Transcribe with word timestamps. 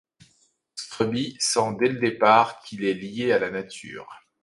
Scrubby 0.73 1.37
sent 1.39 1.73
dès 1.79 1.89
le 1.89 1.99
départ 1.99 2.59
qu'il 2.63 2.85
est 2.85 2.95
lié 2.95 3.33
à 3.33 3.37
la 3.37 3.51
nature. 3.51 4.23